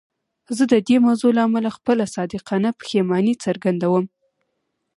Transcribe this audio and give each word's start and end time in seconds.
زه 0.57 0.63
د 0.73 0.75
دې 0.87 0.97
موضوع 1.05 1.31
له 1.37 1.41
امله 1.47 1.69
خپله 1.77 2.03
صادقانه 2.15 2.69
پښیماني 2.79 3.33
څرګندوم. 3.45 4.05